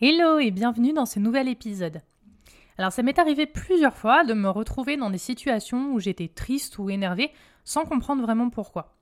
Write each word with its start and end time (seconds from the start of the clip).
Hello 0.00 0.38
et 0.38 0.52
bienvenue 0.52 0.92
dans 0.92 1.06
ce 1.06 1.18
nouvel 1.18 1.48
épisode. 1.48 2.02
Alors 2.78 2.92
ça 2.92 3.02
m'est 3.02 3.18
arrivé 3.18 3.46
plusieurs 3.46 3.96
fois 3.96 4.22
de 4.22 4.32
me 4.32 4.48
retrouver 4.48 4.96
dans 4.96 5.10
des 5.10 5.18
situations 5.18 5.92
où 5.92 5.98
j'étais 5.98 6.28
triste 6.28 6.78
ou 6.78 6.88
énervée 6.88 7.32
sans 7.64 7.84
comprendre 7.84 8.22
vraiment 8.22 8.48
pourquoi. 8.48 8.94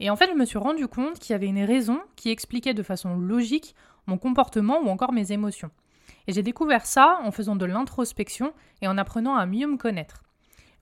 Et 0.00 0.10
en 0.10 0.16
fait 0.16 0.28
je 0.28 0.36
me 0.36 0.44
suis 0.44 0.58
rendu 0.58 0.88
compte 0.88 1.20
qu'il 1.20 1.34
y 1.34 1.36
avait 1.36 1.46
une 1.46 1.62
raison 1.62 2.00
qui 2.16 2.30
expliquait 2.30 2.74
de 2.74 2.82
façon 2.82 3.16
logique 3.16 3.76
mon 4.08 4.18
comportement 4.18 4.80
ou 4.82 4.88
encore 4.88 5.12
mes 5.12 5.30
émotions. 5.30 5.70
Et 6.26 6.32
j'ai 6.32 6.42
découvert 6.42 6.84
ça 6.84 7.20
en 7.22 7.30
faisant 7.30 7.54
de 7.54 7.64
l'introspection 7.64 8.52
et 8.82 8.88
en 8.88 8.98
apprenant 8.98 9.36
à 9.36 9.46
mieux 9.46 9.68
me 9.68 9.76
connaître. 9.76 10.24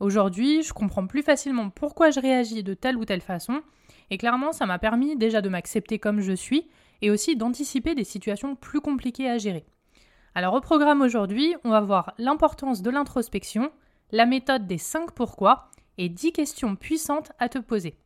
Aujourd'hui, 0.00 0.62
je 0.62 0.72
comprends 0.72 1.06
plus 1.06 1.22
facilement 1.22 1.68
pourquoi 1.68 2.10
je 2.10 2.20
réagis 2.20 2.62
de 2.62 2.72
telle 2.72 2.96
ou 2.96 3.04
telle 3.04 3.20
façon, 3.20 3.60
et 4.08 4.16
clairement, 4.16 4.52
ça 4.52 4.64
m'a 4.64 4.78
permis 4.78 5.16
déjà 5.16 5.42
de 5.42 5.50
m'accepter 5.50 5.98
comme 5.98 6.20
je 6.20 6.32
suis, 6.32 6.68
et 7.02 7.10
aussi 7.10 7.36
d'anticiper 7.36 7.94
des 7.94 8.04
situations 8.04 8.56
plus 8.56 8.80
compliquées 8.80 9.28
à 9.28 9.38
gérer. 9.38 9.64
Alors 10.34 10.54
au 10.54 10.60
programme 10.60 11.02
aujourd'hui, 11.02 11.54
on 11.64 11.70
va 11.70 11.80
voir 11.80 12.14
l'importance 12.18 12.82
de 12.82 12.90
l'introspection, 12.90 13.70
la 14.12 14.26
méthode 14.26 14.66
des 14.66 14.78
5 14.78 15.12
pourquoi 15.12 15.70
et 15.96 16.08
10 16.08 16.32
questions 16.32 16.76
puissantes 16.76 17.32
à 17.38 17.48
te 17.48 17.58
poser. 17.58 17.96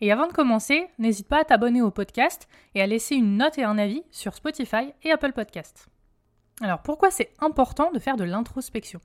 Et 0.00 0.12
avant 0.12 0.26
de 0.26 0.32
commencer, 0.32 0.86
n'hésite 0.98 1.28
pas 1.28 1.40
à 1.40 1.44
t'abonner 1.44 1.80
au 1.80 1.90
podcast 1.90 2.48
et 2.74 2.82
à 2.82 2.86
laisser 2.86 3.14
une 3.14 3.36
note 3.36 3.58
et 3.58 3.64
un 3.64 3.78
avis 3.78 4.02
sur 4.10 4.34
Spotify 4.34 4.92
et 5.02 5.10
Apple 5.10 5.32
Podcast. 5.32 5.88
Alors 6.60 6.82
pourquoi 6.82 7.10
c'est 7.10 7.32
important 7.40 7.90
de 7.92 7.98
faire 7.98 8.16
de 8.16 8.24
l'introspection? 8.24 9.00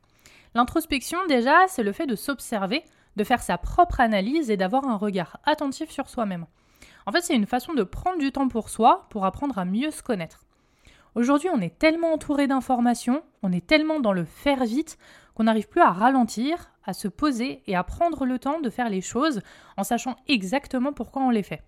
L'introspection 0.56 1.20
déjà, 1.28 1.68
c'est 1.68 1.84
le 1.84 1.92
fait 1.92 2.08
de 2.08 2.16
s'observer, 2.16 2.84
de 3.16 3.24
faire 3.24 3.42
sa 3.42 3.58
propre 3.58 4.02
analyse 4.02 4.50
et 4.50 4.58
d'avoir 4.58 4.86
un 4.86 4.98
regard 4.98 5.38
attentif 5.46 5.90
sur 5.90 6.10
soi-même. 6.10 6.46
En 7.10 7.12
fait, 7.12 7.24
c'est 7.24 7.36
une 7.36 7.48
façon 7.48 7.74
de 7.74 7.82
prendre 7.82 8.20
du 8.20 8.32
temps 8.32 8.48
pour 8.50 8.70
soi, 8.70 9.08
pour 9.10 9.26
apprendre 9.26 9.58
à 9.58 9.66
mieux 9.66 9.90
se 9.90 10.04
connaître. 10.04 10.46
Aujourd'hui, 11.16 11.50
on 11.52 11.60
est 11.60 11.80
tellement 11.80 12.14
entouré 12.14 12.46
d'informations, 12.46 13.24
on 13.42 13.52
est 13.52 13.66
tellement 13.66 14.00
dans 14.00 14.14
le 14.14 14.26
faire 14.26 14.64
vite, 14.64 15.00
qu'on 15.34 15.46
n'arrive 15.46 15.68
plus 15.68 15.82
à 15.82 15.90
ralentir, 15.90 16.70
à 16.86 16.94
se 16.94 17.08
poser 17.08 17.64
et 17.66 17.76
à 17.76 17.84
prendre 17.84 18.28
le 18.28 18.38
temps 18.38 18.60
de 18.60 18.70
faire 18.70 18.92
les 18.92 19.02
choses 19.02 19.42
en 19.76 19.84
sachant 19.84 20.18
exactement 20.28 20.94
pourquoi 20.94 21.24
on 21.24 21.32
les 21.32 21.42
fait. 21.42 21.64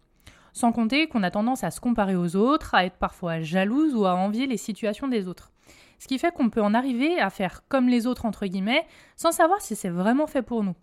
Sans 0.54 0.72
compter 0.72 1.08
qu'on 1.08 1.24
a 1.24 1.32
tendance 1.32 1.64
à 1.64 1.72
se 1.72 1.82
comparer 1.82 2.16
aux 2.16 2.36
autres, 2.36 2.76
à 2.76 2.86
être 2.86 2.98
parfois 2.98 3.42
jalouse 3.42 3.96
ou 3.96 4.06
à 4.06 4.14
envier 4.14 4.46
les 4.46 4.58
situations 4.58 5.08
des 5.08 5.28
autres. 5.28 5.52
Ce 5.98 6.08
qui 6.08 6.20
fait 6.20 6.32
qu'on 6.32 6.52
peut 6.52 6.62
en 6.62 6.76
arriver 6.76 7.20
à 7.20 7.32
faire 7.32 7.68
comme 7.68 7.90
les 7.90 8.06
autres, 8.06 8.28
entre 8.28 8.46
guillemets, 8.46 8.86
sans 9.16 9.32
savoir 9.32 9.60
si 9.60 9.76
c'est 9.76 9.90
vraiment 9.90 10.28
fait 10.28 10.44
pour 10.44 10.64
nous. 10.64 10.76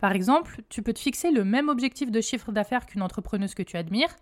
Par 0.00 0.12
exemple, 0.12 0.62
tu 0.70 0.82
peux 0.82 0.94
te 0.94 0.98
fixer 0.98 1.30
le 1.30 1.44
même 1.44 1.68
objectif 1.68 2.10
de 2.10 2.20
chiffre 2.20 2.52
d'affaires 2.52 2.86
qu'une 2.86 3.02
entrepreneuse 3.02 3.54
que 3.54 3.62
tu 3.62 3.76
admires. 3.76 4.16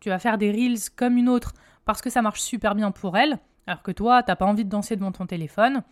Tu 0.00 0.08
vas 0.08 0.18
faire 0.18 0.38
des 0.38 0.50
reels 0.50 0.90
comme 0.96 1.16
une 1.16 1.28
autre 1.28 1.54
parce 1.84 2.02
que 2.02 2.10
ça 2.10 2.20
marche 2.20 2.40
super 2.40 2.74
bien 2.74 2.90
pour 2.90 3.16
elle, 3.16 3.38
alors 3.66 3.82
que 3.82 3.92
toi, 3.92 4.22
t'as 4.22 4.36
pas 4.36 4.46
envie 4.46 4.64
de 4.64 4.70
danser 4.70 4.96
devant 4.96 5.12
ton 5.12 5.26
téléphone. 5.26 5.82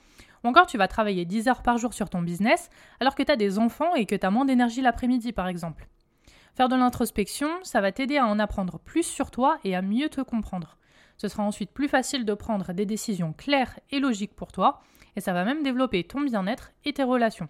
Ou 0.42 0.48
encore, 0.48 0.66
tu 0.66 0.76
vas 0.76 0.88
travailler 0.88 1.24
10 1.24 1.48
heures 1.48 1.62
par 1.62 1.78
jour 1.78 1.94
sur 1.94 2.10
ton 2.10 2.22
business, 2.22 2.68
alors 3.00 3.14
que 3.14 3.22
tu 3.22 3.30
as 3.30 3.36
des 3.36 3.58
enfants 3.58 3.94
et 3.94 4.06
que 4.06 4.16
tu 4.16 4.26
as 4.26 4.30
moins 4.30 4.44
d'énergie 4.44 4.80
l'après-midi, 4.80 5.32
par 5.32 5.46
exemple. 5.46 5.88
Faire 6.54 6.68
de 6.68 6.76
l'introspection, 6.76 7.48
ça 7.62 7.80
va 7.80 7.92
t'aider 7.92 8.18
à 8.18 8.26
en 8.26 8.40
apprendre 8.40 8.80
plus 8.80 9.04
sur 9.04 9.30
toi 9.30 9.58
et 9.62 9.76
à 9.76 9.82
mieux 9.82 10.08
te 10.08 10.20
comprendre. 10.20 10.76
Ce 11.16 11.28
sera 11.28 11.44
ensuite 11.44 11.70
plus 11.70 11.88
facile 11.88 12.24
de 12.24 12.34
prendre 12.34 12.72
des 12.72 12.86
décisions 12.86 13.32
claires 13.32 13.78
et 13.90 14.00
logiques 14.00 14.34
pour 14.34 14.50
toi, 14.50 14.80
et 15.14 15.20
ça 15.20 15.32
va 15.32 15.44
même 15.44 15.62
développer 15.62 16.04
ton 16.04 16.20
bien-être 16.22 16.72
et 16.84 16.92
tes 16.92 17.04
relations. 17.04 17.48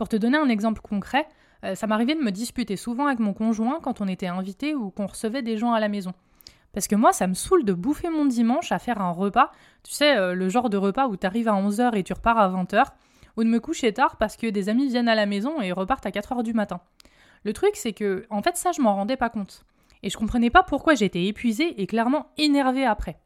Pour 0.00 0.08
te 0.08 0.16
donner 0.16 0.38
un 0.38 0.48
exemple 0.48 0.80
concret, 0.80 1.28
euh, 1.62 1.74
ça 1.74 1.86
m'arrivait 1.86 2.14
de 2.14 2.22
me 2.22 2.30
disputer 2.30 2.78
souvent 2.78 3.08
avec 3.08 3.18
mon 3.18 3.34
conjoint 3.34 3.80
quand 3.82 4.00
on 4.00 4.08
était 4.08 4.28
invité 4.28 4.74
ou 4.74 4.90
qu'on 4.90 5.04
recevait 5.04 5.42
des 5.42 5.58
gens 5.58 5.74
à 5.74 5.78
la 5.78 5.88
maison. 5.88 6.14
Parce 6.72 6.88
que 6.88 6.96
moi, 6.96 7.12
ça 7.12 7.26
me 7.26 7.34
saoule 7.34 7.66
de 7.66 7.74
bouffer 7.74 8.08
mon 8.08 8.24
dimanche 8.24 8.72
à 8.72 8.78
faire 8.78 9.02
un 9.02 9.10
repas, 9.10 9.52
tu 9.82 9.92
sais, 9.92 10.16
euh, 10.16 10.32
le 10.32 10.48
genre 10.48 10.70
de 10.70 10.78
repas 10.78 11.06
où 11.06 11.18
tu 11.18 11.26
arrives 11.26 11.48
à 11.48 11.52
11h 11.52 11.94
et 11.96 12.02
tu 12.02 12.14
repars 12.14 12.38
à 12.38 12.48
20h, 12.48 12.86
ou 13.36 13.44
de 13.44 13.48
me 13.50 13.60
coucher 13.60 13.92
tard 13.92 14.16
parce 14.16 14.38
que 14.38 14.46
des 14.46 14.70
amis 14.70 14.88
viennent 14.88 15.06
à 15.06 15.14
la 15.14 15.26
maison 15.26 15.60
et 15.60 15.70
repartent 15.70 16.06
à 16.06 16.10
4h 16.10 16.44
du 16.44 16.54
matin. 16.54 16.80
Le 17.44 17.52
truc, 17.52 17.72
c'est 17.74 17.92
que, 17.92 18.24
en 18.30 18.40
fait, 18.40 18.56
ça, 18.56 18.72
je 18.72 18.80
m'en 18.80 18.94
rendais 18.94 19.18
pas 19.18 19.28
compte. 19.28 19.66
Et 20.02 20.08
je 20.08 20.16
comprenais 20.16 20.48
pas 20.48 20.62
pourquoi 20.62 20.94
j'étais 20.94 21.26
épuisée 21.26 21.78
et 21.82 21.86
clairement 21.86 22.28
énervée 22.38 22.86
après. 22.86 23.20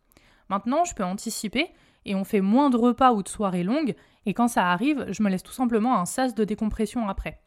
Maintenant, 0.48 0.82
je 0.84 0.96
peux 0.96 1.04
anticiper 1.04 1.68
et 2.04 2.14
on 2.14 2.24
fait 2.24 2.40
moins 2.40 2.70
de 2.70 2.76
repas 2.76 3.12
ou 3.12 3.22
de 3.22 3.28
soirées 3.28 3.64
longues, 3.64 3.94
et 4.26 4.34
quand 4.34 4.48
ça 4.48 4.70
arrive, 4.70 5.06
je 5.10 5.22
me 5.22 5.30
laisse 5.30 5.42
tout 5.42 5.52
simplement 5.52 5.98
un 5.98 6.04
sas 6.04 6.34
de 6.34 6.44
décompression 6.44 7.08
après. 7.08 7.40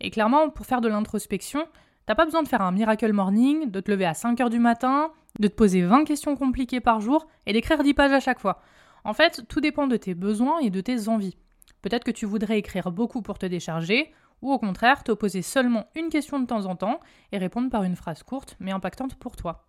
Et 0.00 0.10
clairement, 0.10 0.50
pour 0.50 0.66
faire 0.66 0.80
de 0.80 0.88
l'introspection, 0.88 1.66
t'as 2.06 2.14
pas 2.14 2.24
besoin 2.24 2.42
de 2.42 2.48
faire 2.48 2.62
un 2.62 2.72
miracle 2.72 3.12
morning, 3.12 3.70
de 3.70 3.80
te 3.80 3.90
lever 3.90 4.06
à 4.06 4.12
5h 4.12 4.50
du 4.50 4.58
matin, 4.58 5.12
de 5.38 5.48
te 5.48 5.54
poser 5.54 5.82
20 5.82 6.04
questions 6.04 6.36
compliquées 6.36 6.80
par 6.80 7.00
jour 7.00 7.26
et 7.46 7.52
d'écrire 7.52 7.82
10 7.82 7.94
pages 7.94 8.12
à 8.12 8.20
chaque 8.20 8.40
fois. 8.40 8.60
En 9.04 9.14
fait, 9.14 9.46
tout 9.48 9.60
dépend 9.60 9.86
de 9.86 9.96
tes 9.96 10.14
besoins 10.14 10.58
et 10.60 10.70
de 10.70 10.80
tes 10.80 11.08
envies. 11.08 11.36
Peut-être 11.82 12.04
que 12.04 12.10
tu 12.10 12.26
voudrais 12.26 12.58
écrire 12.58 12.90
beaucoup 12.90 13.22
pour 13.22 13.38
te 13.38 13.46
décharger, 13.46 14.12
ou 14.42 14.52
au 14.52 14.58
contraire, 14.58 15.02
te 15.02 15.12
poser 15.12 15.42
seulement 15.42 15.86
une 15.96 16.10
question 16.10 16.38
de 16.40 16.46
temps 16.46 16.66
en 16.66 16.76
temps 16.76 17.00
et 17.32 17.38
répondre 17.38 17.70
par 17.70 17.84
une 17.84 17.96
phrase 17.96 18.22
courte 18.22 18.56
mais 18.60 18.70
impactante 18.70 19.16
pour 19.16 19.36
toi. 19.36 19.68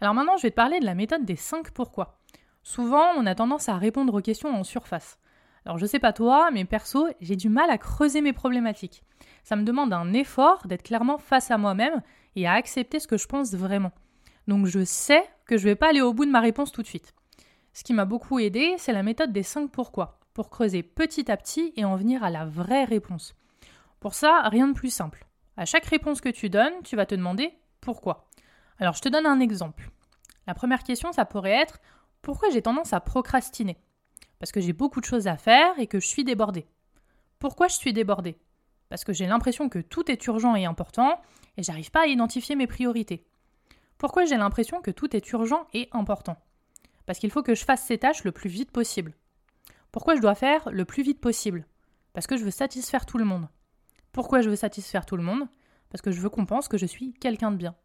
Alors 0.00 0.14
maintenant, 0.14 0.36
je 0.36 0.42
vais 0.42 0.50
te 0.50 0.56
parler 0.56 0.80
de 0.80 0.84
la 0.84 0.94
méthode 0.94 1.24
des 1.24 1.36
5 1.36 1.70
pourquoi. 1.70 2.18
Souvent, 2.64 3.12
on 3.16 3.26
a 3.26 3.34
tendance 3.34 3.68
à 3.68 3.76
répondre 3.76 4.14
aux 4.14 4.22
questions 4.22 4.48
en 4.48 4.64
surface. 4.64 5.18
Alors 5.66 5.76
je 5.76 5.84
sais 5.84 5.98
pas 5.98 6.14
toi, 6.14 6.50
mais 6.50 6.64
perso, 6.64 7.06
j'ai 7.20 7.36
du 7.36 7.50
mal 7.50 7.68
à 7.68 7.76
creuser 7.76 8.22
mes 8.22 8.32
problématiques. 8.32 9.04
Ça 9.44 9.54
me 9.54 9.64
demande 9.64 9.92
un 9.92 10.14
effort 10.14 10.66
d'être 10.66 10.82
clairement 10.82 11.18
face 11.18 11.50
à 11.50 11.58
moi-même 11.58 12.02
et 12.36 12.46
à 12.46 12.54
accepter 12.54 13.00
ce 13.00 13.06
que 13.06 13.18
je 13.18 13.28
pense 13.28 13.52
vraiment. 13.52 13.92
Donc 14.48 14.66
je 14.66 14.82
sais 14.82 15.22
que 15.44 15.58
je 15.58 15.64
vais 15.64 15.76
pas 15.76 15.90
aller 15.90 16.00
au 16.00 16.14
bout 16.14 16.24
de 16.24 16.30
ma 16.30 16.40
réponse 16.40 16.72
tout 16.72 16.80
de 16.80 16.86
suite. 16.86 17.14
Ce 17.74 17.84
qui 17.84 17.92
m'a 17.92 18.06
beaucoup 18.06 18.38
aidé, 18.38 18.74
c'est 18.78 18.92
la 18.92 19.02
méthode 19.02 19.32
des 19.32 19.42
5 19.42 19.70
pourquoi, 19.70 20.18
pour 20.32 20.48
creuser 20.48 20.82
petit 20.82 21.30
à 21.30 21.36
petit 21.36 21.74
et 21.76 21.84
en 21.84 21.96
venir 21.96 22.24
à 22.24 22.30
la 22.30 22.46
vraie 22.46 22.84
réponse. 22.84 23.34
Pour 24.00 24.14
ça, 24.14 24.42
rien 24.48 24.68
de 24.68 24.74
plus 24.74 24.92
simple. 24.92 25.26
À 25.58 25.66
chaque 25.66 25.84
réponse 25.84 26.22
que 26.22 26.30
tu 26.30 26.48
donnes, 26.48 26.82
tu 26.82 26.96
vas 26.96 27.06
te 27.06 27.14
demander 27.14 27.52
pourquoi. 27.82 28.26
Alors 28.78 28.94
je 28.94 29.02
te 29.02 29.08
donne 29.10 29.26
un 29.26 29.40
exemple. 29.40 29.90
La 30.46 30.54
première 30.54 30.82
question, 30.82 31.12
ça 31.12 31.24
pourrait 31.24 31.52
être 31.62 31.78
pourquoi 32.24 32.48
j'ai 32.48 32.62
tendance 32.62 32.94
à 32.94 33.00
procrastiner? 33.00 33.76
Parce 34.38 34.50
que 34.50 34.60
j'ai 34.60 34.72
beaucoup 34.72 35.00
de 35.00 35.04
choses 35.04 35.26
à 35.26 35.36
faire 35.36 35.78
et 35.78 35.86
que 35.86 36.00
je 36.00 36.06
suis 36.06 36.24
débordée. 36.24 36.66
Pourquoi 37.38 37.68
je 37.68 37.76
suis 37.76 37.92
débordée? 37.92 38.38
Parce 38.88 39.04
que 39.04 39.12
j'ai 39.12 39.26
l'impression 39.26 39.68
que 39.68 39.78
tout 39.78 40.10
est 40.10 40.26
urgent 40.26 40.56
et 40.56 40.64
important 40.64 41.20
et 41.58 41.62
j'arrive 41.62 41.90
pas 41.90 42.04
à 42.04 42.06
identifier 42.06 42.56
mes 42.56 42.66
priorités. 42.66 43.26
Pourquoi 43.98 44.24
j'ai 44.24 44.38
l'impression 44.38 44.80
que 44.80 44.90
tout 44.90 45.14
est 45.14 45.30
urgent 45.32 45.66
et 45.74 45.88
important? 45.92 46.38
Parce 47.04 47.18
qu'il 47.18 47.30
faut 47.30 47.42
que 47.42 47.54
je 47.54 47.64
fasse 47.64 47.84
ces 47.84 47.98
tâches 47.98 48.24
le 48.24 48.32
plus 48.32 48.48
vite 48.48 48.70
possible. 48.70 49.12
Pourquoi 49.92 50.16
je 50.16 50.22
dois 50.22 50.34
faire 50.34 50.70
le 50.72 50.86
plus 50.86 51.02
vite 51.02 51.20
possible? 51.20 51.66
Parce 52.14 52.26
que 52.26 52.38
je 52.38 52.44
veux 52.44 52.50
satisfaire 52.50 53.04
tout 53.04 53.18
le 53.18 53.26
monde. 53.26 53.48
Pourquoi 54.12 54.40
je 54.40 54.48
veux 54.48 54.56
satisfaire 54.56 55.04
tout 55.04 55.18
le 55.18 55.22
monde? 55.22 55.46
Parce 55.90 56.00
que 56.00 56.10
je 56.10 56.22
veux 56.22 56.30
qu'on 56.30 56.46
pense 56.46 56.68
que 56.68 56.78
je 56.78 56.86
suis 56.86 57.12
quelqu'un 57.12 57.50
de 57.50 57.56
bien. 57.56 57.76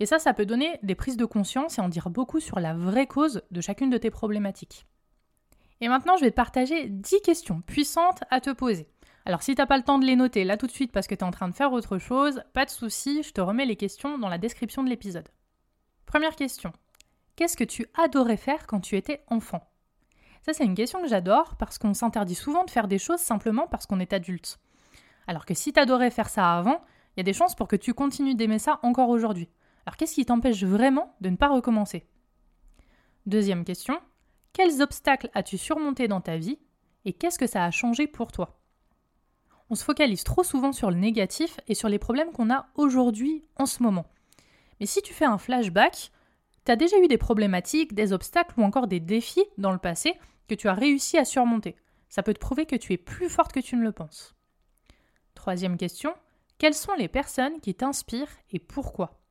Et 0.00 0.06
ça, 0.06 0.18
ça 0.18 0.34
peut 0.34 0.46
donner 0.46 0.78
des 0.82 0.94
prises 0.94 1.16
de 1.16 1.24
conscience 1.24 1.78
et 1.78 1.80
en 1.80 1.88
dire 1.88 2.10
beaucoup 2.10 2.40
sur 2.40 2.58
la 2.58 2.74
vraie 2.74 3.06
cause 3.06 3.42
de 3.50 3.60
chacune 3.60 3.90
de 3.90 3.98
tes 3.98 4.10
problématiques. 4.10 4.86
Et 5.80 5.88
maintenant, 5.88 6.16
je 6.16 6.24
vais 6.24 6.30
partager 6.30 6.88
10 6.88 7.20
questions 7.22 7.60
puissantes 7.60 8.24
à 8.30 8.40
te 8.40 8.50
poser. 8.50 8.88
Alors 9.26 9.42
si 9.42 9.54
t'as 9.54 9.66
pas 9.66 9.78
le 9.78 9.84
temps 9.84 9.98
de 9.98 10.04
les 10.04 10.16
noter 10.16 10.44
là 10.44 10.58
tout 10.58 10.66
de 10.66 10.72
suite 10.72 10.92
parce 10.92 11.06
que 11.06 11.14
tu 11.14 11.20
es 11.20 11.26
en 11.26 11.30
train 11.30 11.48
de 11.48 11.54
faire 11.54 11.72
autre 11.72 11.98
chose, 11.98 12.42
pas 12.52 12.66
de 12.66 12.70
souci, 12.70 13.22
je 13.22 13.32
te 13.32 13.40
remets 13.40 13.64
les 13.64 13.76
questions 13.76 14.18
dans 14.18 14.28
la 14.28 14.36
description 14.36 14.82
de 14.82 14.90
l'épisode. 14.90 15.28
Première 16.04 16.36
question. 16.36 16.72
Qu'est-ce 17.34 17.56
que 17.56 17.64
tu 17.64 17.86
adorais 17.98 18.36
faire 18.36 18.66
quand 18.66 18.80
tu 18.80 18.96
étais 18.96 19.24
enfant? 19.28 19.66
Ça 20.42 20.52
c'est 20.52 20.66
une 20.66 20.74
question 20.74 21.00
que 21.00 21.08
j'adore 21.08 21.56
parce 21.56 21.78
qu'on 21.78 21.94
s'interdit 21.94 22.34
souvent 22.34 22.64
de 22.64 22.70
faire 22.70 22.86
des 22.86 22.98
choses 22.98 23.20
simplement 23.20 23.66
parce 23.66 23.86
qu'on 23.86 23.98
est 23.98 24.12
adulte. 24.12 24.58
Alors 25.26 25.46
que 25.46 25.54
si 25.54 25.72
t'adorais 25.72 26.10
faire 26.10 26.28
ça 26.28 26.58
avant, 26.58 26.84
il 27.16 27.20
y 27.20 27.22
a 27.22 27.24
des 27.24 27.32
chances 27.32 27.54
pour 27.54 27.66
que 27.66 27.76
tu 27.76 27.94
continues 27.94 28.34
d'aimer 28.34 28.58
ça 28.58 28.78
encore 28.82 29.08
aujourd'hui. 29.08 29.48
Alors 29.86 29.96
qu'est-ce 29.96 30.14
qui 30.14 30.26
t'empêche 30.26 30.64
vraiment 30.64 31.14
de 31.20 31.30
ne 31.30 31.36
pas 31.36 31.48
recommencer? 31.48 32.06
Deuxième 33.26 33.64
question, 33.64 33.98
quels 34.52 34.82
obstacles 34.82 35.30
as-tu 35.34 35.58
surmontés 35.58 36.08
dans 36.08 36.20
ta 36.20 36.36
vie 36.36 36.58
et 37.04 37.12
qu'est-ce 37.12 37.38
que 37.38 37.46
ça 37.46 37.64
a 37.64 37.70
changé 37.70 38.06
pour 38.06 38.32
toi? 38.32 38.60
On 39.70 39.74
se 39.74 39.84
focalise 39.84 40.24
trop 40.24 40.42
souvent 40.42 40.72
sur 40.72 40.90
le 40.90 40.96
négatif 40.96 41.58
et 41.68 41.74
sur 41.74 41.88
les 41.88 41.98
problèmes 41.98 42.32
qu'on 42.32 42.50
a 42.50 42.66
aujourd'hui 42.74 43.44
en 43.56 43.66
ce 43.66 43.82
moment. 43.82 44.06
Mais 44.78 44.86
si 44.86 45.02
tu 45.02 45.14
fais 45.14 45.24
un 45.24 45.38
flashback, 45.38 46.10
tu 46.64 46.72
as 46.72 46.76
déjà 46.76 46.98
eu 46.98 47.08
des 47.08 47.18
problématiques, 47.18 47.94
des 47.94 48.12
obstacles 48.12 48.58
ou 48.58 48.62
encore 48.62 48.86
des 48.86 49.00
défis 49.00 49.44
dans 49.58 49.72
le 49.72 49.78
passé 49.78 50.14
que 50.48 50.54
tu 50.54 50.68
as 50.68 50.74
réussi 50.74 51.18
à 51.18 51.24
surmonter. 51.24 51.76
Ça 52.08 52.22
peut 52.22 52.34
te 52.34 52.38
prouver 52.38 52.66
que 52.66 52.76
tu 52.76 52.92
es 52.92 52.98
plus 52.98 53.28
forte 53.28 53.52
que 53.52 53.60
tu 53.60 53.76
ne 53.76 53.82
le 53.82 53.92
penses. 53.92 54.34
Troisième 55.34 55.76
question, 55.76 56.14
quelles 56.58 56.74
sont 56.74 56.94
les 56.94 57.08
personnes 57.08 57.60
qui 57.60 57.74
t'inspirent 57.74 58.36
et 58.50 58.58
pourquoi? 58.58 59.23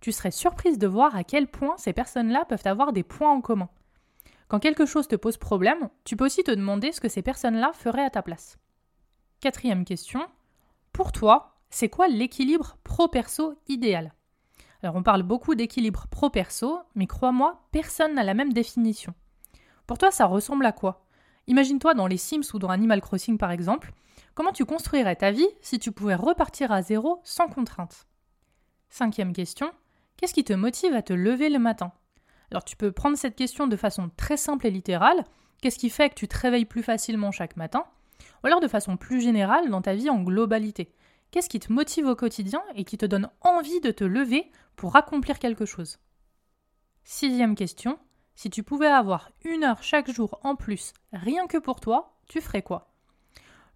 Tu 0.00 0.12
serais 0.12 0.30
surprise 0.30 0.78
de 0.78 0.86
voir 0.86 1.14
à 1.14 1.24
quel 1.24 1.46
point 1.46 1.76
ces 1.76 1.92
personnes-là 1.92 2.44
peuvent 2.46 2.66
avoir 2.66 2.92
des 2.92 3.02
points 3.02 3.30
en 3.30 3.40
commun. 3.40 3.68
Quand 4.48 4.58
quelque 4.58 4.86
chose 4.86 5.08
te 5.08 5.16
pose 5.16 5.36
problème, 5.36 5.90
tu 6.04 6.16
peux 6.16 6.24
aussi 6.24 6.42
te 6.42 6.50
demander 6.50 6.90
ce 6.92 7.00
que 7.00 7.08
ces 7.08 7.22
personnes-là 7.22 7.72
feraient 7.72 8.04
à 8.04 8.10
ta 8.10 8.22
place. 8.22 8.58
Quatrième 9.40 9.84
question, 9.84 10.26
pour 10.92 11.12
toi, 11.12 11.56
c'est 11.70 11.88
quoi 11.88 12.08
l'équilibre 12.08 12.76
pro-perso 12.82 13.54
idéal? 13.68 14.12
Alors 14.82 14.96
on 14.96 15.02
parle 15.02 15.22
beaucoup 15.22 15.54
d'équilibre 15.54 16.06
pro-perso, 16.10 16.80
mais 16.94 17.06
crois-moi, 17.06 17.62
personne 17.70 18.14
n'a 18.14 18.24
la 18.24 18.34
même 18.34 18.52
définition. 18.52 19.14
Pour 19.86 19.98
toi, 19.98 20.10
ça 20.10 20.26
ressemble 20.26 20.66
à 20.66 20.72
quoi? 20.72 21.06
Imagine-toi 21.46 21.94
dans 21.94 22.06
les 22.06 22.16
Sims 22.16 22.54
ou 22.54 22.58
dans 22.58 22.70
Animal 22.70 23.00
Crossing 23.00 23.36
par 23.38 23.50
exemple, 23.50 23.92
comment 24.34 24.52
tu 24.52 24.64
construirais 24.64 25.16
ta 25.16 25.30
vie 25.30 25.48
si 25.60 25.78
tu 25.78 25.92
pouvais 25.92 26.14
repartir 26.14 26.72
à 26.72 26.80
zéro 26.80 27.20
sans 27.22 27.48
contrainte? 27.48 28.06
Cinquième 28.88 29.32
question, 29.32 29.70
qu'est-ce 30.20 30.34
qui 30.34 30.44
te 30.44 30.52
motive 30.52 30.94
à 30.94 31.00
te 31.00 31.14
lever 31.14 31.48
le 31.48 31.58
matin? 31.58 31.92
Alors 32.50 32.62
tu 32.62 32.76
peux 32.76 32.92
prendre 32.92 33.16
cette 33.16 33.36
question 33.36 33.66
de 33.66 33.76
façon 33.76 34.10
très 34.18 34.36
simple 34.36 34.66
et 34.66 34.70
littérale, 34.70 35.24
qu'est-ce 35.62 35.78
qui 35.78 35.88
fait 35.88 36.10
que 36.10 36.14
tu 36.14 36.28
te 36.28 36.38
réveilles 36.38 36.66
plus 36.66 36.82
facilement 36.82 37.30
chaque 37.30 37.56
matin? 37.56 37.86
Ou 38.42 38.48
alors 38.48 38.60
de 38.60 38.68
façon 38.68 38.98
plus 38.98 39.22
générale 39.22 39.70
dans 39.70 39.80
ta 39.80 39.94
vie 39.94 40.10
en 40.10 40.22
globalité. 40.22 40.92
Qu'est-ce 41.30 41.48
qui 41.48 41.58
te 41.58 41.72
motive 41.72 42.06
au 42.06 42.16
quotidien 42.16 42.62
et 42.74 42.84
qui 42.84 42.98
te 42.98 43.06
donne 43.06 43.30
envie 43.40 43.80
de 43.80 43.92
te 43.92 44.04
lever 44.04 44.50
pour 44.76 44.94
accomplir 44.96 45.38
quelque 45.38 45.64
chose? 45.64 45.98
Sixième 47.04 47.54
question, 47.54 47.98
si 48.34 48.50
tu 48.50 48.62
pouvais 48.62 48.88
avoir 48.88 49.30
une 49.44 49.64
heure 49.64 49.82
chaque 49.82 50.10
jour 50.10 50.38
en 50.42 50.54
plus, 50.54 50.92
rien 51.14 51.46
que 51.46 51.56
pour 51.56 51.80
toi, 51.80 52.18
tu 52.28 52.42
ferais 52.42 52.62
quoi? 52.62 52.92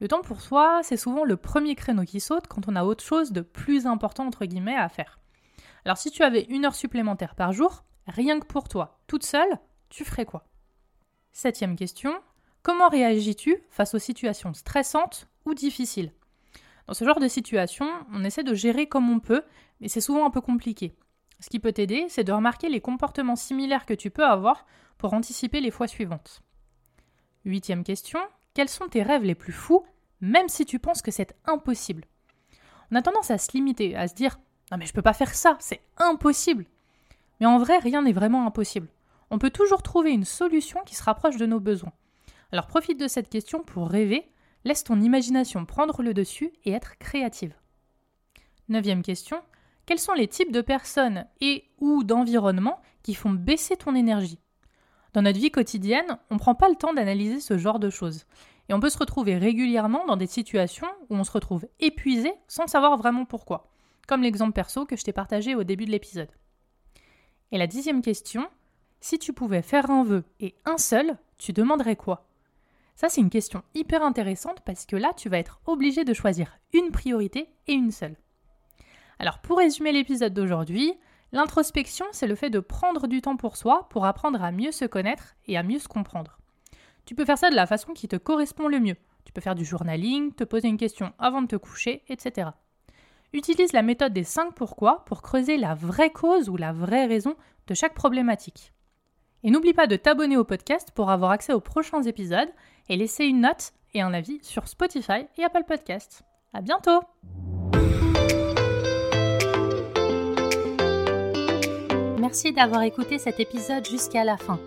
Le 0.01 0.09
temps 0.09 0.21
pour 0.21 0.43
soi, 0.43 0.81
c'est 0.83 0.99
souvent 0.99 1.25
le 1.25 1.39
premier 1.39 1.75
créneau 1.75 2.05
qui 2.05 2.21
saute 2.21 2.49
quand 2.49 2.69
on 2.69 2.77
a 2.77 2.85
autre 2.85 3.05
chose 3.05 3.33
de 3.33 3.41
plus 3.41 3.87
important 3.87 4.27
entre 4.27 4.45
guillemets 4.45 4.77
à 4.77 4.91
faire. 4.91 5.21
Alors 5.85 5.99
si 5.99 6.11
tu 6.11 6.23
avais 6.23 6.47
une 6.49 6.65
heure 6.65 6.75
supplémentaire 6.75 7.35
par 7.35 7.53
jour, 7.53 7.85
rien 8.07 8.41
que 8.41 8.47
pour 8.47 8.69
toi, 8.69 9.01
toute 9.07 9.25
seule, 9.25 9.59
tu 9.91 10.05
ferais 10.05 10.25
quoi? 10.25 10.47
Septième 11.33 11.77
question, 11.77 12.15
comment 12.63 12.89
réagis-tu 12.89 13.63
face 13.69 13.95
aux 13.95 13.99
situations 13.99 14.55
stressantes 14.55 15.29
ou 15.45 15.55
difficiles? 15.55 16.13
Dans 16.87 16.95
ce 16.95 17.05
genre 17.05 17.21
de 17.21 17.29
situation, 17.29 17.87
on 18.13 18.25
essaie 18.25 18.45
de 18.45 18.55
gérer 18.55 18.87
comme 18.87 19.11
on 19.11 19.21
peut, 19.21 19.43
mais 19.81 19.89
c'est 19.89 20.01
souvent 20.01 20.27
un 20.27 20.31
peu 20.31 20.41
compliqué. 20.41 20.95
Ce 21.41 21.51
qui 21.51 21.59
peut 21.59 21.73
t'aider, 21.73 22.07
c'est 22.09 22.25
de 22.25 22.33
remarquer 22.33 22.69
les 22.69 22.81
comportements 22.81 23.37
similaires 23.37 23.87
que 23.87 23.95
tu 23.95 24.11
peux 24.11 24.25
avoir 24.25 24.67
pour 24.97 25.13
anticiper 25.13 25.61
les 25.61 25.71
fois 25.71 25.89
suivantes. 25.89 26.43
Huitième 27.45 27.85
question, 27.85 28.21
quels 28.55 28.69
sont 28.69 28.89
tes 28.89 29.03
rêves 29.03 29.25
les 29.25 29.35
plus 29.35 29.53
fous, 29.53 29.85
même 30.21 30.49
si 30.49 30.65
tu 30.65 30.79
penses 30.79 31.03
que 31.03 31.11
c'est 31.11 31.37
impossible? 31.45 32.05
On 32.91 32.97
a 32.97 33.03
tendance 33.03 33.31
à 33.31 33.39
se 33.39 33.53
limiter, 33.53 33.97
à 33.97 34.09
se 34.09 34.15
dire 34.15 34.39
Non 34.71 34.79
mais 34.79 34.87
je 34.87 34.93
peux 34.93 35.03
pas 35.03 35.13
faire 35.13 35.35
ça, 35.35 35.57
c'est 35.61 35.83
impossible 35.99 36.67
Mais 37.41 37.47
en 37.47 37.59
vrai, 37.59 37.79
rien 37.79 38.03
n'est 38.03 38.13
vraiment 38.13 38.47
impossible. 38.47 38.89
On 39.31 39.39
peut 39.39 39.51
toujours 39.51 39.83
trouver 39.83 40.13
une 40.13 40.25
solution 40.25 40.81
qui 40.87 40.95
se 40.95 41.03
rapproche 41.03 41.37
de 41.37 41.47
nos 41.47 41.61
besoins. 41.61 41.93
Alors 42.53 42.67
profite 42.67 43.01
de 43.01 43.09
cette 43.09 43.29
question 43.29 43.63
pour 43.63 43.89
rêver 43.89 44.31
Laisse 44.65 44.85
ton 44.85 45.01
imagination 45.01 45.67
prendre 45.67 46.03
le 46.03 46.15
dessus 46.15 46.51
et 46.65 46.73
être 46.73 46.97
créative. 46.99 47.55
Neuvième 48.69 49.03
question. 49.03 49.43
Quels 49.85 49.99
sont 49.99 50.15
les 50.15 50.29
types 50.29 50.53
de 50.53 50.63
personnes 50.63 51.27
et 51.43 51.65
ou 51.81 52.03
d'environnements 52.03 52.81
qui 53.03 53.15
font 53.15 53.31
baisser 53.31 53.77
ton 53.77 53.95
énergie? 53.95 54.39
Dans 55.13 55.21
notre 55.21 55.39
vie 55.39 55.51
quotidienne, 55.51 56.19
on 56.31 56.35
ne 56.35 56.39
prend 56.39 56.55
pas 56.55 56.71
le 56.71 56.77
temps 56.77 56.95
d'analyser 56.95 57.41
ce 57.41 57.59
genre 57.59 57.79
de 57.79 57.91
choses. 57.91 58.25
Et 58.71 58.75
on 58.75 58.81
peut 58.81 58.89
se 58.89 58.97
retrouver 58.97 59.37
régulièrement 59.37 60.07
dans 60.07 60.17
des 60.17 60.27
situations 60.27 60.89
où 61.11 61.17
on 61.17 61.25
se 61.25 61.33
retrouve 61.33 61.67
épuisé 61.79 62.33
sans 62.49 62.67
savoir 62.67 62.97
vraiment 62.97 63.27
pourquoi. 63.27 63.74
Comme 64.07 64.23
l'exemple 64.23 64.53
perso 64.53 64.85
que 64.87 64.97
je 64.97 65.05
t'ai 65.05 65.13
partagé 65.13 65.55
au 65.55 65.65
début 65.65 65.87
de 65.87 65.91
l'épisode. 65.91 66.31
Et 67.53 67.59
la 67.59 67.67
dixième 67.67 68.03
question, 68.03 68.49
si 69.01 69.19
tu 69.19 69.33
pouvais 69.33 69.63
faire 69.63 69.91
un 69.91 70.05
vœu 70.05 70.25
et 70.41 70.55
un 70.65 70.79
seul, 70.79 71.17
tu 71.39 71.53
demanderais 71.53 71.97
quoi? 71.97 72.27
Ça, 72.97 73.09
c'est 73.09 73.21
une 73.21 73.31
question 73.31 73.63
hyper 73.75 74.03
intéressante 74.03 74.61
parce 74.65 74.87
que 74.87 74.97
là, 74.97 75.13
tu 75.17 75.29
vas 75.29 75.39
être 75.39 75.61
obligé 75.67 76.05
de 76.05 76.15
choisir 76.15 76.59
une 76.73 76.91
priorité 76.91 77.49
et 77.67 77.73
une 77.73 77.91
seule. 77.91 78.17
Alors, 79.19 79.41
pour 79.41 79.59
résumer 79.59 79.93
l'épisode 79.93 80.33
d'aujourd'hui, 80.33 80.95
l'introspection, 81.33 82.07
c'est 82.13 82.27
le 82.27 82.35
fait 82.35 82.51
de 82.51 82.61
prendre 82.61 83.07
du 83.07 83.21
temps 83.21 83.37
pour 83.37 83.57
soi 83.57 83.89
pour 83.91 84.07
apprendre 84.07 84.43
à 84.43 84.53
mieux 84.53 84.73
se 84.73 84.85
connaître 84.85 85.35
et 85.47 85.57
à 85.57 85.63
mieux 85.63 85.79
se 85.81 85.89
comprendre. 85.89 86.39
Tu 87.05 87.15
peux 87.15 87.25
faire 87.25 87.39
ça 87.39 87.51
de 87.51 87.57
la 87.57 87.67
façon 87.67 87.93
qui 87.93 88.09
te 88.09 88.17
correspond 88.17 88.69
le 88.69 88.81
mieux. 88.81 88.97
Tu 89.25 89.33
peux 89.33 89.41
faire 89.41 89.55
du 89.55 89.65
journaling, 89.65 90.33
te 90.33 90.45
poser 90.45 90.69
une 90.69 90.77
question 90.77 91.13
avant 91.19 91.43
de 91.43 91.49
te 91.49 91.57
coucher, 91.57 92.03
etc. 92.09 92.51
Utilise 93.35 93.73
la 93.73 93.83
méthode 93.83 94.13
des 94.13 94.23
5 94.23 94.55
pourquoi 94.55 95.05
pour 95.07 95.21
creuser 95.21 95.57
la 95.57 95.75
vraie 95.75 96.11
cause 96.11 96.49
ou 96.49 96.57
la 96.57 96.73
vraie 96.73 97.07
raison 97.07 97.35
de 97.67 97.75
chaque 97.75 97.93
problématique. 97.93 98.73
Et 99.43 99.51
n'oublie 99.51 99.73
pas 99.73 99.89
de 99.89 99.97
t'abonner 99.97 100.37
au 100.37 100.45
podcast 100.45 100.93
pour 100.95 101.11
avoir 101.11 101.33
accès 101.33 101.53
aux 101.53 101.61
prochains 101.61 102.05
épisodes 102.05 102.49
et 102.89 102.97
laisser 102.97 103.25
une 103.25 103.41
note 103.41 103.73
et 103.93 104.03
un 104.03 104.15
avis 104.15 104.39
sur 104.43 104.69
Spotify 104.69 105.27
et 105.37 105.43
Apple 105.43 105.65
Podcasts. 105.67 106.23
À 106.53 106.61
bientôt! 106.61 107.01
Merci 112.21 112.53
d'avoir 112.53 112.83
écouté 112.83 113.19
cet 113.19 113.41
épisode 113.41 113.85
jusqu'à 113.85 114.23
la 114.23 114.37
fin. 114.37 114.61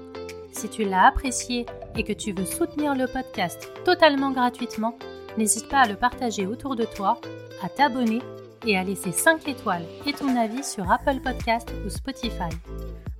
Si 0.52 0.68
tu 0.68 0.84
l'as 0.84 1.08
apprécié 1.08 1.66
et 1.96 2.04
que 2.04 2.12
tu 2.12 2.34
veux 2.34 2.46
soutenir 2.46 2.96
le 2.96 3.08
podcast 3.08 3.72
totalement 3.86 4.32
gratuitement, 4.32 4.98
n'hésite 5.38 5.70
pas 5.70 5.84
à 5.84 5.88
le 5.88 5.96
partager 5.96 6.46
autour 6.46 6.76
de 6.76 6.84
toi, 6.84 7.22
à 7.64 7.70
t'abonner 7.70 8.20
et 8.66 8.78
à 8.78 8.84
laisser 8.84 9.12
5 9.12 9.48
étoiles 9.48 9.86
et 10.06 10.14
ton 10.14 10.36
avis 10.36 10.64
sur 10.64 10.90
Apple 10.92 11.20
Podcast 11.24 11.72
ou 11.86 11.90
Spotify. 11.90 12.50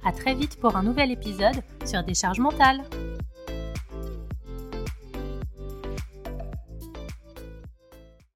À 0.06 0.12
très 0.12 0.36
vite 0.36 0.60
pour 0.60 0.76
un 0.76 0.84
nouvel 0.84 1.12
épisode 1.12 1.62
sur 1.86 2.04
Décharge 2.04 2.40
mentale. 2.40 2.84